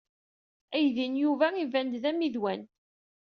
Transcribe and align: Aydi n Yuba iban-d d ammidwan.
Aydi 0.75 1.05
n 1.11 1.13
Yuba 1.23 1.47
iban-d 1.63 1.93
d 2.01 2.03
ammidwan. 2.09 2.61